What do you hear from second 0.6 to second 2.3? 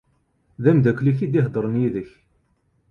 D amdakel-ik i d-iheddren yid-k.